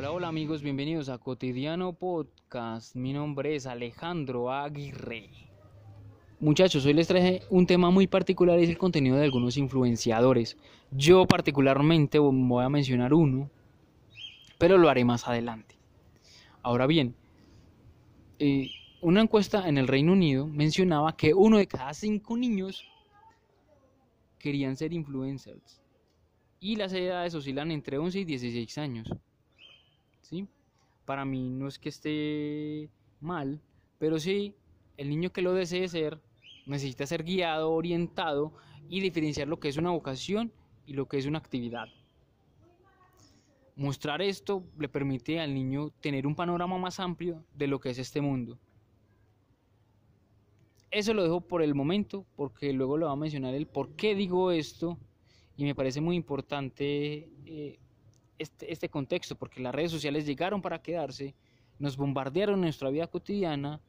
Hola, 0.00 0.12
hola 0.12 0.28
amigos, 0.28 0.62
bienvenidos 0.62 1.08
a 1.08 1.18
Cotidiano 1.18 1.92
Podcast. 1.92 2.94
Mi 2.94 3.12
nombre 3.12 3.56
es 3.56 3.66
Alejandro 3.66 4.52
Aguirre. 4.52 5.28
Muchachos, 6.38 6.86
hoy 6.86 6.92
les 6.92 7.08
traje 7.08 7.42
un 7.50 7.66
tema 7.66 7.90
muy 7.90 8.06
particular, 8.06 8.60
es 8.60 8.68
el 8.68 8.78
contenido 8.78 9.16
de 9.16 9.24
algunos 9.24 9.56
influenciadores. 9.56 10.56
Yo 10.92 11.26
particularmente 11.26 12.20
voy 12.20 12.64
a 12.64 12.68
mencionar 12.68 13.12
uno, 13.12 13.50
pero 14.56 14.78
lo 14.78 14.88
haré 14.88 15.04
más 15.04 15.26
adelante. 15.26 15.74
Ahora 16.62 16.86
bien, 16.86 17.16
eh, 18.38 18.70
una 19.00 19.22
encuesta 19.22 19.68
en 19.68 19.78
el 19.78 19.88
Reino 19.88 20.12
Unido 20.12 20.46
mencionaba 20.46 21.16
que 21.16 21.34
uno 21.34 21.58
de 21.58 21.66
cada 21.66 21.92
cinco 21.92 22.36
niños 22.36 22.84
querían 24.38 24.76
ser 24.76 24.92
influencers 24.92 25.82
y 26.60 26.76
las 26.76 26.92
edades 26.92 27.34
oscilan 27.34 27.72
entre 27.72 27.98
11 27.98 28.20
y 28.20 28.24
16 28.24 28.78
años. 28.78 29.12
¿Sí? 30.28 30.46
Para 31.06 31.24
mí 31.24 31.48
no 31.48 31.68
es 31.68 31.78
que 31.78 31.88
esté 31.88 32.90
mal, 33.18 33.62
pero 33.98 34.18
sí, 34.18 34.54
el 34.98 35.08
niño 35.08 35.30
que 35.30 35.40
lo 35.40 35.54
desee 35.54 35.88
ser 35.88 36.20
necesita 36.66 37.06
ser 37.06 37.24
guiado, 37.24 37.72
orientado 37.72 38.52
y 38.90 39.00
diferenciar 39.00 39.48
lo 39.48 39.58
que 39.58 39.68
es 39.68 39.78
una 39.78 39.90
vocación 39.90 40.52
y 40.84 40.92
lo 40.92 41.08
que 41.08 41.16
es 41.16 41.24
una 41.24 41.38
actividad. 41.38 41.86
Mostrar 43.74 44.20
esto 44.20 44.64
le 44.78 44.90
permite 44.90 45.40
al 45.40 45.54
niño 45.54 45.90
tener 46.02 46.26
un 46.26 46.34
panorama 46.34 46.76
más 46.76 47.00
amplio 47.00 47.42
de 47.54 47.68
lo 47.68 47.80
que 47.80 47.88
es 47.88 47.98
este 47.98 48.20
mundo. 48.20 48.58
Eso 50.90 51.14
lo 51.14 51.22
dejo 51.22 51.40
por 51.40 51.62
el 51.62 51.74
momento 51.74 52.26
porque 52.36 52.74
luego 52.74 52.98
le 52.98 53.06
voy 53.06 53.14
a 53.14 53.16
mencionar 53.16 53.54
el 53.54 53.66
por 53.66 53.94
qué 53.96 54.14
digo 54.14 54.50
esto 54.50 54.98
y 55.56 55.64
me 55.64 55.74
parece 55.74 56.02
muy 56.02 56.16
importante 56.16 57.30
eh, 57.46 57.78
este, 58.38 58.72
este 58.72 58.88
contexto 58.88 59.34
porque 59.36 59.60
las 59.60 59.74
redes 59.74 59.90
sociales 59.90 60.26
llegaron 60.26 60.62
para 60.62 60.80
quedarse, 60.80 61.34
nos 61.78 61.96
bombardearon 61.96 62.60
nuestra 62.60 62.90
vida 62.90 63.06
cotidiana 63.06 63.80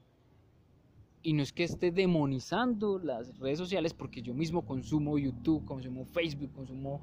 y 1.21 1.33
no 1.33 1.43
es 1.43 1.51
que 1.51 1.63
esté 1.63 1.91
demonizando 1.91 2.99
las 2.99 3.37
redes 3.39 3.57
sociales 3.57 3.93
porque 3.93 4.21
yo 4.21 4.33
mismo 4.33 4.65
consumo 4.65 5.17
YouTube, 5.17 5.65
consumo 5.65 6.05
Facebook, 6.05 6.53
consumo 6.53 7.01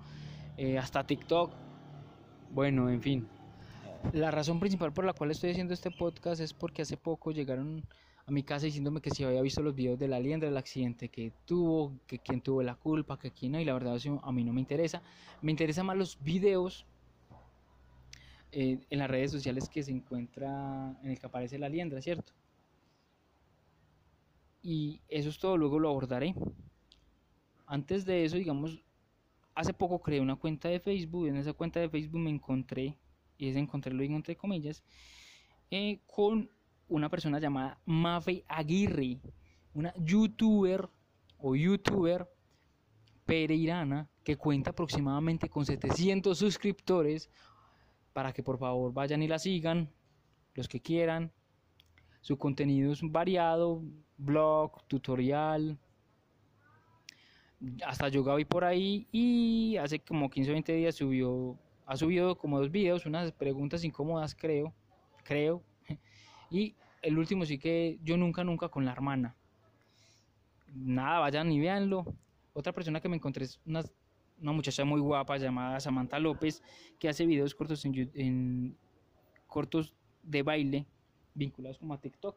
eh, 0.56 0.78
hasta 0.78 1.06
TikTok. 1.06 1.52
Bueno, 2.50 2.88
en 2.88 3.02
fin. 3.02 3.28
La 4.12 4.30
razón 4.30 4.60
principal 4.60 4.92
por 4.92 5.04
la 5.04 5.12
cual 5.12 5.30
estoy 5.30 5.50
haciendo 5.50 5.74
este 5.74 5.90
podcast 5.90 6.40
es 6.40 6.52
porque 6.54 6.82
hace 6.82 6.96
poco 6.96 7.32
llegaron 7.32 7.84
a 8.26 8.30
mi 8.30 8.42
casa 8.42 8.66
diciéndome 8.66 9.00
que 9.00 9.10
si 9.10 9.24
había 9.24 9.42
visto 9.42 9.62
los 9.62 9.74
videos 9.74 9.98
de 9.98 10.08
la 10.08 10.18
liendra, 10.18 10.48
del 10.48 10.56
accidente 10.56 11.08
que 11.08 11.32
tuvo, 11.44 11.92
que 12.06 12.18
quién 12.18 12.40
tuvo 12.40 12.62
la 12.62 12.74
culpa, 12.74 13.18
que 13.18 13.30
quién 13.30 13.52
no, 13.52 13.60
y 13.60 13.64
la 13.64 13.74
verdad 13.74 13.98
a 14.22 14.32
mí 14.32 14.44
no 14.44 14.52
me 14.52 14.60
interesa. 14.60 15.02
Me 15.42 15.50
interesan 15.50 15.86
más 15.86 15.96
los 15.96 16.18
videos 16.22 16.86
eh, 18.58 18.78
en 18.88 18.98
las 18.98 19.10
redes 19.10 19.30
sociales 19.30 19.68
que 19.68 19.82
se 19.82 19.90
encuentra, 19.90 20.98
en 21.02 21.10
el 21.10 21.18
que 21.18 21.26
aparece 21.26 21.58
la 21.58 21.68
liendra, 21.68 22.00
¿cierto? 22.00 22.32
Y 24.62 25.02
eso 25.08 25.28
es 25.28 25.38
todo, 25.38 25.58
luego 25.58 25.78
lo 25.78 25.90
abordaré. 25.90 26.34
Antes 27.66 28.06
de 28.06 28.24
eso, 28.24 28.38
digamos, 28.38 28.82
hace 29.54 29.74
poco 29.74 30.00
creé 30.00 30.22
una 30.22 30.36
cuenta 30.36 30.70
de 30.70 30.80
Facebook, 30.80 31.26
en 31.26 31.36
esa 31.36 31.52
cuenta 31.52 31.80
de 31.80 31.90
Facebook 31.90 32.18
me 32.18 32.30
encontré, 32.30 32.96
y 33.36 33.50
es 33.50 33.56
encontrarlo 33.56 34.02
entre 34.02 34.36
comillas, 34.36 34.82
eh, 35.70 36.00
con 36.06 36.48
una 36.88 37.10
persona 37.10 37.38
llamada 37.38 37.78
Mafe 37.84 38.42
Aguirre, 38.48 39.20
una 39.74 39.92
youtuber 39.98 40.88
o 41.36 41.54
youtuber 41.54 42.26
pereirana 43.26 44.08
que 44.24 44.38
cuenta 44.38 44.70
aproximadamente 44.70 45.50
con 45.50 45.66
700 45.66 46.38
suscriptores 46.38 47.28
para 48.16 48.32
que 48.32 48.42
por 48.42 48.56
favor 48.56 48.94
vayan 48.94 49.22
y 49.22 49.28
la 49.28 49.38
sigan, 49.38 49.90
los 50.54 50.68
que 50.68 50.80
quieran. 50.80 51.30
Su 52.22 52.38
contenido 52.38 52.90
es 52.90 53.00
variado, 53.02 53.82
blog, 54.16 54.82
tutorial, 54.86 55.78
hasta 57.84 58.08
yoga 58.08 58.34
vi 58.36 58.46
por 58.46 58.64
ahí 58.64 59.06
y 59.12 59.76
hace 59.76 59.98
como 59.98 60.30
15 60.30 60.50
o 60.50 60.54
20 60.54 60.72
días 60.72 60.94
subió, 60.94 61.58
ha 61.84 61.94
subido 61.98 62.38
como 62.38 62.58
dos 62.58 62.70
videos, 62.70 63.04
unas 63.04 63.32
preguntas 63.32 63.84
incómodas 63.84 64.34
creo, 64.34 64.72
creo, 65.22 65.62
y 66.50 66.74
el 67.02 67.18
último 67.18 67.44
sí 67.44 67.58
que 67.58 67.98
yo 68.02 68.16
nunca, 68.16 68.44
nunca 68.44 68.70
con 68.70 68.86
la 68.86 68.92
hermana. 68.92 69.36
Nada, 70.74 71.18
vayan 71.18 71.52
y 71.52 71.60
véanlo. 71.60 72.06
Otra 72.54 72.72
persona 72.72 72.98
que 72.98 73.10
me 73.10 73.16
encontré 73.16 73.44
es 73.44 73.60
una, 73.66 73.82
una 74.40 74.52
muchacha 74.52 74.84
muy 74.84 75.00
guapa 75.00 75.36
llamada 75.38 75.80
Samantha 75.80 76.18
López, 76.18 76.62
que 76.98 77.08
hace 77.08 77.26
videos 77.26 77.54
cortos 77.54 77.84
en, 77.84 78.76
cortos 79.46 79.94
de 80.22 80.42
baile 80.42 80.86
vinculados 81.34 81.78
como 81.78 81.94
a 81.94 82.00
TikTok. 82.00 82.36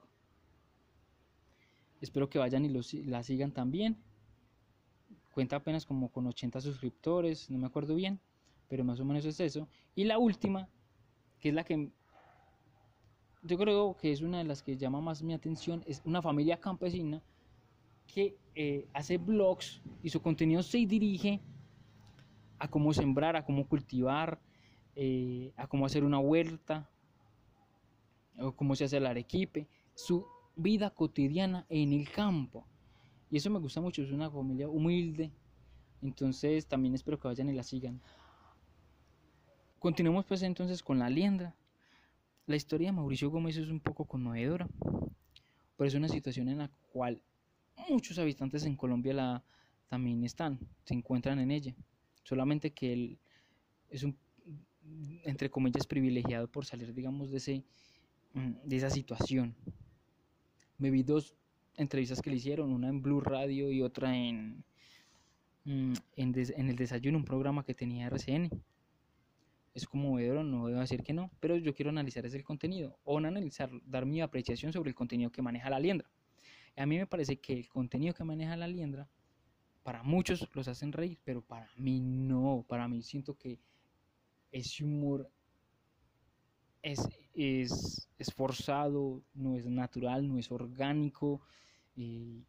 Espero 2.01 2.29
que 2.29 2.39
vayan 2.39 2.65
y 2.65 2.69
los, 2.69 2.93
la 2.93 3.23
sigan 3.23 3.51
también. 3.51 3.97
Cuenta 5.33 5.57
apenas 5.57 5.85
como 5.85 6.09
con 6.09 6.27
80 6.27 6.61
suscriptores, 6.61 7.49
no 7.49 7.57
me 7.57 7.67
acuerdo 7.67 7.95
bien, 7.95 8.19
pero 8.67 8.83
más 8.83 8.99
o 8.99 9.05
menos 9.05 9.25
es 9.25 9.39
eso. 9.39 9.67
Y 9.95 10.05
la 10.05 10.17
última, 10.17 10.69
que 11.39 11.49
es 11.49 11.55
la 11.55 11.63
que 11.63 11.91
yo 13.43 13.57
creo 13.57 13.95
que 13.97 14.11
es 14.11 14.21
una 14.21 14.39
de 14.39 14.43
las 14.43 14.63
que 14.63 14.77
llama 14.77 15.01
más 15.01 15.23
mi 15.23 15.33
atención, 15.33 15.83
es 15.87 16.01
una 16.05 16.21
familia 16.21 16.59
campesina 16.59 17.21
que 18.07 18.37
eh, 18.55 18.87
hace 18.93 19.17
blogs 19.17 19.81
y 20.03 20.09
su 20.09 20.21
contenido 20.21 20.63
se 20.63 20.79
dirige 20.79 21.39
a 22.59 22.67
cómo 22.67 22.93
sembrar, 22.93 23.35
a 23.35 23.45
cómo 23.45 23.67
cultivar, 23.67 24.39
eh, 24.95 25.53
a 25.55 25.67
cómo 25.67 25.85
hacer 25.85 26.03
una 26.03 26.19
huerta, 26.19 26.89
o 28.37 28.51
cómo 28.53 28.75
se 28.75 28.85
hace 28.85 28.97
el 28.97 29.05
arequipe, 29.05 29.67
su 29.93 30.25
vida 30.55 30.89
cotidiana 30.89 31.65
en 31.69 31.93
el 31.93 32.09
campo. 32.09 32.65
Y 33.29 33.37
eso 33.37 33.49
me 33.49 33.59
gusta 33.59 33.81
mucho, 33.81 34.01
es 34.01 34.11
una 34.11 34.29
familia 34.29 34.67
humilde, 34.67 35.31
entonces 36.01 36.67
también 36.67 36.95
espero 36.95 37.19
que 37.19 37.27
vayan 37.27 37.49
y 37.49 37.53
la 37.53 37.63
sigan. 37.63 38.01
Continuemos 39.77 40.25
pues 40.25 40.41
entonces 40.41 40.83
con 40.83 40.99
la 40.99 41.09
liendra. 41.09 41.55
La 42.45 42.55
historia 42.55 42.87
de 42.87 42.93
Mauricio 42.93 43.29
Gómez 43.29 43.57
es 43.57 43.69
un 43.69 43.79
poco 43.79 44.05
conmovedora, 44.05 44.67
pero 45.77 45.87
es 45.87 45.93
una 45.93 46.09
situación 46.09 46.49
en 46.49 46.57
la 46.57 46.71
cual 46.91 47.21
muchos 47.87 48.17
habitantes 48.17 48.65
en 48.65 48.75
Colombia 48.75 49.13
la, 49.13 49.43
también 49.87 50.23
están, 50.23 50.59
se 50.83 50.93
encuentran 50.93 51.39
en 51.39 51.51
ella. 51.51 51.75
Solamente 52.29 52.69
que 52.71 52.93
él 52.93 53.19
es 53.89 54.03
un, 54.03 54.15
entre 55.23 55.49
comillas, 55.49 55.87
privilegiado 55.87 56.47
por 56.47 56.63
salir, 56.63 56.93
digamos, 56.93 57.31
de, 57.31 57.37
ese, 57.37 57.63
mm, 58.33 58.51
de 58.63 58.75
esa 58.75 58.91
situación. 58.91 59.55
Me 60.77 60.91
vi 60.91 61.01
dos 61.01 61.35
entrevistas 61.75 62.21
que 62.21 62.29
le 62.29 62.35
hicieron, 62.35 62.71
una 62.71 62.87
en 62.87 63.01
Blue 63.01 63.19
Radio 63.19 63.71
y 63.71 63.81
otra 63.81 64.15
en, 64.15 64.63
mm, 65.65 65.93
en, 66.17 66.35
en 66.35 66.69
el 66.69 66.75
desayuno, 66.75 67.17
un 67.17 67.25
programa 67.25 67.65
que 67.65 67.73
tenía 67.73 68.05
RCN 68.05 68.49
es 69.73 69.87
conmovedor, 69.87 70.45
no 70.45 70.67
debo 70.67 70.79
decir 70.81 71.01
que 71.01 71.13
no, 71.13 71.31
pero 71.39 71.57
yo 71.57 71.73
quiero 71.73 71.89
analizar 71.89 72.25
ese 72.27 72.43
contenido 72.43 72.99
o 73.05 73.17
analizar, 73.17 73.71
dar 73.85 74.05
mi 74.05 74.21
apreciación 74.21 74.71
sobre 74.71 74.89
el 74.89 74.95
contenido 74.95 75.31
que 75.31 75.41
maneja 75.41 75.71
la 75.71 75.79
liendra. 75.79 76.11
A 76.77 76.85
mí 76.85 76.97
me 76.97 77.07
parece 77.07 77.37
que 77.37 77.53
el 77.53 77.67
contenido 77.67 78.13
que 78.13 78.23
maneja 78.23 78.55
la 78.55 78.67
liendra, 78.67 79.09
para 79.83 80.03
muchos 80.03 80.47
los 80.53 80.67
hacen 80.67 80.91
reír, 80.91 81.19
pero 81.23 81.41
para 81.41 81.69
mí 81.77 81.99
no, 81.99 82.65
para 82.67 82.87
mí 82.87 83.01
siento 83.01 83.37
que 83.37 83.59
ese 84.51 84.83
humor 84.83 85.29
es, 86.81 86.99
es, 87.33 88.07
forzado, 88.35 89.23
no 89.33 89.55
es 89.55 89.65
natural, 89.65 90.27
no 90.27 90.37
es 90.37 90.51
orgánico. 90.51 91.41
Y 91.95 92.45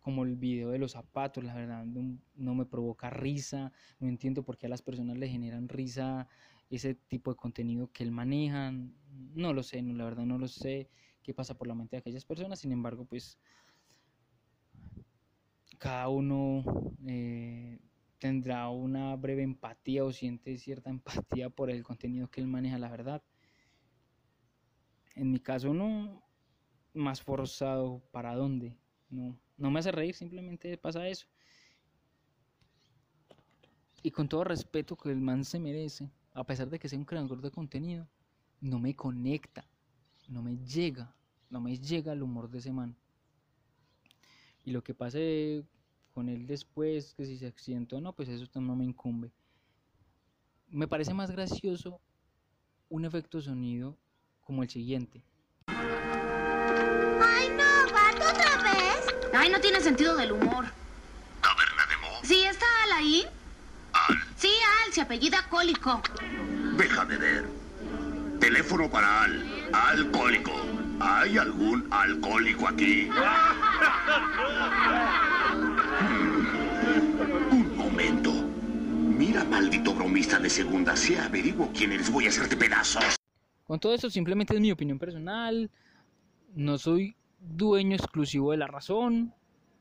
como 0.00 0.24
el 0.24 0.36
video 0.36 0.70
de 0.70 0.78
los 0.78 0.92
zapatos, 0.92 1.44
la 1.44 1.54
verdad 1.54 1.84
no, 1.84 2.54
me 2.54 2.66
provoca 2.66 3.10
risa, 3.10 3.72
no 3.98 4.08
entiendo 4.08 4.42
por 4.42 4.56
qué 4.56 4.66
a 4.66 4.70
las 4.70 4.82
personas 4.82 5.16
le 5.18 5.28
generan 5.28 5.68
risa 5.68 6.26
ese 6.70 6.94
tipo 6.94 7.30
de 7.30 7.36
contenido 7.36 7.90
que 7.92 8.04
él 8.04 8.12
maneja, 8.12 8.72
no 9.34 9.52
lo 9.52 9.62
sé, 9.62 9.82
no, 9.82 9.92
la 9.94 10.04
verdad 10.04 10.24
no 10.24 10.38
lo 10.38 10.46
sé 10.46 10.88
qué 11.22 11.34
pasa 11.34 11.58
por 11.58 11.66
la 11.66 11.74
mente 11.74 11.96
de 11.96 12.00
aquellas 12.00 12.24
personas, 12.24 12.60
sin 12.60 12.70
embargo 12.72 13.04
pues 13.04 13.38
cada 15.80 16.08
uno 16.08 16.62
eh, 17.06 17.80
tendrá 18.18 18.68
una 18.68 19.16
breve 19.16 19.42
empatía 19.42 20.04
o 20.04 20.12
siente 20.12 20.58
cierta 20.58 20.90
empatía 20.90 21.48
por 21.48 21.70
el 21.70 21.82
contenido 21.82 22.30
que 22.30 22.42
él 22.42 22.46
maneja, 22.46 22.78
la 22.78 22.90
verdad. 22.90 23.22
En 25.16 25.32
mi 25.32 25.40
caso 25.40 25.72
no, 25.72 26.22
más 26.92 27.22
forzado, 27.22 28.02
¿para 28.12 28.36
dónde? 28.36 28.76
No, 29.08 29.36
no 29.56 29.70
me 29.70 29.80
hace 29.80 29.90
reír, 29.90 30.14
simplemente 30.14 30.76
pasa 30.76 31.08
eso. 31.08 31.26
Y 34.02 34.10
con 34.10 34.28
todo 34.28 34.44
respeto 34.44 34.96
que 34.96 35.10
el 35.10 35.20
man 35.20 35.44
se 35.44 35.58
merece, 35.58 36.10
a 36.32 36.44
pesar 36.44 36.68
de 36.68 36.78
que 36.78 36.90
sea 36.90 36.98
un 36.98 37.06
creador 37.06 37.40
de 37.40 37.50
contenido, 37.50 38.06
no 38.60 38.78
me 38.78 38.94
conecta, 38.94 39.66
no 40.28 40.42
me 40.42 40.58
llega, 40.58 41.16
no 41.48 41.60
me 41.60 41.78
llega 41.78 42.12
el 42.12 42.22
humor 42.22 42.50
de 42.50 42.58
ese 42.58 42.72
man. 42.72 42.96
Y 44.64 44.72
lo 44.72 44.82
que 44.82 44.94
pase 44.94 45.64
con 46.12 46.28
él 46.28 46.46
después, 46.46 47.14
que 47.14 47.24
si 47.24 47.38
se 47.38 47.46
accidentó 47.46 47.96
o 47.96 48.00
no, 48.00 48.12
pues 48.12 48.28
eso 48.28 48.46
no 48.60 48.76
me 48.76 48.84
incumbe. 48.84 49.30
Me 50.68 50.86
parece 50.86 51.14
más 51.14 51.30
gracioso 51.30 52.00
un 52.88 53.04
efecto 53.04 53.40
sonido 53.40 53.96
como 54.42 54.62
el 54.62 54.68
siguiente. 54.68 55.22
¡Ay, 55.66 57.48
no! 57.50 57.86
¿Gato 57.92 58.28
otra 58.28 58.62
vez? 58.62 59.06
Ay, 59.32 59.50
no 59.50 59.60
tiene 59.60 59.80
sentido 59.80 60.16
del 60.16 60.32
humor. 60.32 60.66
¿Taberna 61.40 61.86
de 61.88 61.96
Mo? 61.96 62.08
¿Sí 62.22 62.42
está 62.42 62.66
Al 62.84 62.92
ahí? 62.92 63.24
Al. 63.92 64.16
Sí, 64.36 64.50
Al, 64.84 64.92
se 64.92 65.00
apellida 65.00 65.48
Cólico. 65.48 66.02
Déjame 66.76 67.16
ver. 67.16 67.48
Teléfono 68.40 68.90
para 68.90 69.22
Al. 69.22 69.70
Alcohólico. 69.72 70.52
¿Hay 71.00 71.38
algún 71.38 71.88
alcohólico 71.90 72.68
aquí? 72.68 73.08
Un 77.50 77.76
momento. 77.76 78.32
Mira, 78.32 79.44
maldito 79.44 79.94
bromista 79.94 80.38
de 80.38 80.50
segunda. 80.50 80.96
Si 80.96 81.14
averiguo 81.14 81.70
quién 81.74 81.92
eres, 81.92 82.10
voy 82.10 82.26
a 82.26 82.28
hacerte 82.28 82.56
pedazos. 82.56 83.16
Con 83.64 83.78
todo 83.78 83.94
esto 83.94 84.10
simplemente 84.10 84.54
es 84.54 84.60
mi 84.60 84.72
opinión 84.72 84.98
personal. 84.98 85.70
No 86.54 86.78
soy 86.78 87.16
dueño 87.38 87.96
exclusivo 87.96 88.50
de 88.50 88.56
la 88.56 88.66
razón. 88.66 89.32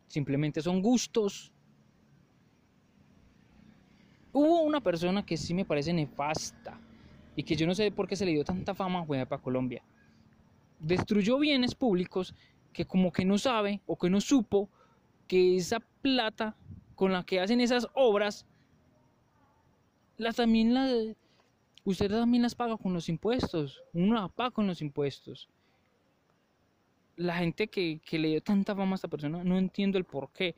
Simplemente 0.07 0.61
son 0.61 0.81
gustos. 0.81 1.51
Hubo 4.31 4.61
una 4.61 4.81
persona 4.81 5.25
que 5.25 5.37
sí 5.37 5.53
me 5.53 5.65
parece 5.65 5.91
nefasta 5.91 6.79
y 7.35 7.43
que 7.43 7.55
yo 7.55 7.65
no 7.65 7.73
sé 7.73 7.91
por 7.91 8.07
qué 8.07 8.15
se 8.15 8.25
le 8.25 8.31
dio 8.31 8.43
tanta 8.43 8.75
fama 8.75 9.03
juega 9.05 9.25
para 9.25 9.41
Colombia. 9.41 9.81
Destruyó 10.79 11.39
bienes 11.39 11.73
públicos 11.73 12.35
que 12.73 12.85
como 12.85 13.11
que 13.11 13.25
no 13.25 13.37
sabe 13.37 13.81
o 13.85 13.97
que 13.97 14.09
no 14.09 14.21
supo 14.21 14.69
que 15.27 15.57
esa 15.57 15.79
plata 16.01 16.55
con 16.95 17.11
la 17.11 17.23
que 17.23 17.39
hacen 17.39 17.61
esas 17.61 17.87
obras 17.93 18.45
las 20.17 20.35
también 20.35 20.73
la 20.73 21.15
usted 21.85 22.09
también 22.09 22.43
las 22.43 22.55
paga 22.55 22.77
con 22.77 22.93
los 22.93 23.09
impuestos. 23.09 23.81
Uno 23.93 24.15
las 24.15 24.31
paga 24.31 24.51
con 24.51 24.67
los 24.67 24.81
impuestos. 24.81 25.49
La 27.15 27.35
gente 27.35 27.67
que, 27.67 27.99
que 28.05 28.19
le 28.19 28.29
dio 28.29 28.41
tanta 28.41 28.75
fama 28.75 28.93
a 28.93 28.95
esta 28.95 29.07
persona, 29.07 29.43
no 29.43 29.57
entiendo 29.57 29.97
el 29.97 30.05
por 30.05 30.29
qué. 30.29 30.55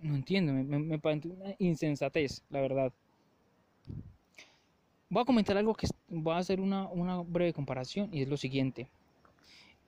No 0.00 0.14
entiendo, 0.14 0.52
me, 0.52 0.64
me, 0.64 0.98
parece 0.98 1.28
una 1.28 1.54
insensatez, 1.58 2.42
la 2.50 2.60
verdad. 2.60 2.92
Voy 5.08 5.22
a 5.22 5.26
comentar 5.26 5.56
algo 5.56 5.74
que 5.74 5.86
voy 6.08 6.34
a 6.34 6.38
hacer 6.38 6.60
una, 6.60 6.88
una 6.88 7.20
breve 7.20 7.52
comparación 7.52 8.08
y 8.12 8.22
es 8.22 8.28
lo 8.28 8.36
siguiente. 8.36 8.88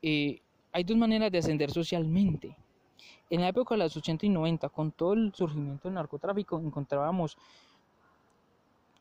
Eh, 0.02 0.40
hay 0.74 0.82
dos 0.82 0.96
maneras 0.96 1.30
de 1.30 1.38
ascender 1.38 1.70
socialmente. 1.70 2.56
En 3.30 3.40
la 3.40 3.48
época 3.48 3.76
de 3.76 3.84
los 3.84 3.96
80 3.96 4.26
y 4.26 4.28
90, 4.28 4.68
con 4.70 4.90
todo 4.90 5.12
el 5.12 5.32
surgimiento 5.32 5.86
del 5.86 5.94
narcotráfico, 5.94 6.58
encontrábamos 6.58 7.38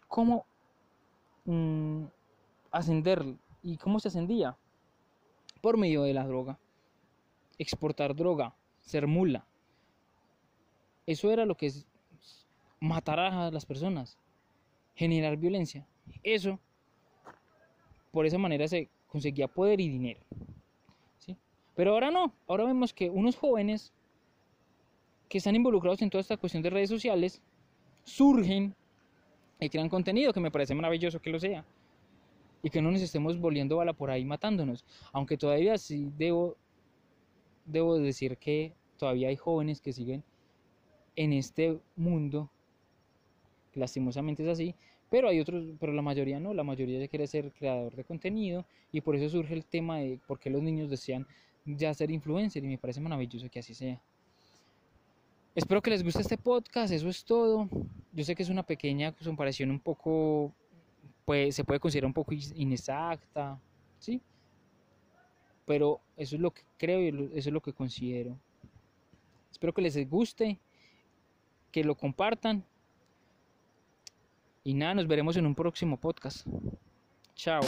cómo 0.08 0.46
mm, 1.46 2.04
ascender 2.70 3.26
y 3.64 3.78
cómo 3.78 4.00
se 4.00 4.10
ascendía 4.10 4.56
por 5.62 5.78
medio 5.78 6.04
de 6.04 6.14
la 6.14 6.28
droga. 6.28 6.60
Exportar 7.58 8.16
droga, 8.16 8.54
ser 8.82 9.08
mula. 9.08 9.44
Eso 11.08 11.32
era 11.32 11.44
lo 11.44 11.58
que 11.58 11.66
es 11.66 11.88
matar 12.80 13.20
a 13.20 13.50
las 13.50 13.66
personas, 13.66 14.20
generar 14.94 15.38
violencia. 15.38 15.88
Eso, 16.22 16.60
por 18.12 18.28
esa 18.28 18.38
manera 18.38 18.68
se 18.68 18.92
conseguía 19.08 19.48
poder 19.48 19.82
y 19.82 19.90
dinero. 19.90 20.20
Pero 21.76 21.92
ahora 21.92 22.12
no, 22.12 22.34
ahora 22.48 22.66
vemos 22.66 22.94
que 22.94 23.10
unos 23.10 23.36
jóvenes 23.36 23.92
que 25.28 25.40
están 25.40 25.56
involucrados 25.56 26.02
en 26.02 26.10
toda 26.10 26.22
esta 26.22 26.38
cuestión 26.38 26.62
de 26.62 26.70
redes 26.70 26.90
sociales 26.90 27.42
surgen 28.04 28.76
y 29.60 29.70
crean 29.70 29.90
contenido 29.90 30.34
que 30.34 30.40
me 30.40 30.52
parece 30.52 30.76
maravilloso 30.76 31.22
que 31.22 31.30
lo 31.30 31.40
sea. 31.40 31.66
Y 32.62 32.70
que 32.70 32.82
no 32.82 32.92
nos 32.92 33.02
estemos 33.02 33.40
volviendo 33.40 33.78
bala 33.78 33.94
por 33.94 34.12
ahí 34.12 34.24
matándonos. 34.24 34.86
Aunque 35.12 35.38
todavía 35.38 35.78
sí 35.78 36.12
debo, 36.18 36.56
debo 37.66 37.98
decir 37.98 38.38
que 38.38 38.74
todavía 38.98 39.30
hay 39.30 39.36
jóvenes 39.36 39.82
que 39.82 39.92
siguen 39.92 40.24
en 41.16 41.34
este 41.34 41.80
mundo. 41.96 42.50
Lastimosamente 43.74 44.44
es 44.44 44.50
así. 44.50 44.76
Pero 45.10 45.28
hay 45.28 45.40
otros, 45.40 45.66
pero 45.80 45.94
la 45.94 46.02
mayoría 46.02 46.40
no. 46.40 46.54
La 46.54 46.64
mayoría 46.64 47.00
ya 47.00 47.08
quiere 47.08 47.28
ser 47.28 47.52
creador 47.52 47.96
de 47.96 48.04
contenido. 48.04 48.66
Y 48.92 49.02
por 49.02 49.16
eso 49.16 49.28
surge 49.30 49.54
el 49.54 49.66
tema 49.66 50.00
de 50.00 50.20
por 50.26 50.40
qué 50.40 50.50
los 50.50 50.62
niños 50.62 50.90
desean 50.90 51.28
ya 51.66 51.94
ser 51.94 52.12
influencer. 52.12 52.64
Y 52.64 52.68
me 52.68 52.78
parece 52.78 53.00
maravilloso 53.00 53.50
que 53.50 53.60
así 53.60 53.74
sea. 53.74 54.02
Espero 55.56 55.82
que 55.82 55.92
les 55.92 56.04
guste 56.04 56.22
este 56.22 56.38
podcast, 56.38 56.92
eso 56.92 57.10
es 57.10 57.24
todo. 57.24 57.70
Yo 58.12 58.24
sé 58.24 58.36
que 58.36 58.42
es 58.42 58.50
una 58.50 58.64
pequeña 58.64 59.12
comparación 59.12 59.70
un 59.70 59.80
poco, 59.80 60.52
pues 61.26 61.56
se 61.56 61.64
puede 61.64 61.80
considerar 61.80 62.08
un 62.08 62.14
poco 62.14 62.34
inexacta, 62.56 63.60
¿sí? 64.00 64.20
Pero 65.66 66.02
eso 66.18 66.36
es 66.36 66.42
lo 66.42 66.52
que 66.52 66.64
creo 66.78 67.02
y 67.02 67.38
eso 67.38 67.50
es 67.50 67.54
lo 67.54 67.62
que 67.62 67.72
considero. 67.72 68.36
Espero 69.52 69.74
que 69.74 69.84
les 69.84 70.10
guste, 70.10 70.60
que 71.72 71.84
lo 71.84 71.96
compartan. 71.96 72.64
Y 74.64 74.74
nada, 74.74 74.96
nos 74.96 75.08
veremos 75.08 75.38
en 75.38 75.46
un 75.46 75.54
próximo 75.54 75.98
podcast. 75.98 76.48
Chao. 77.36 77.62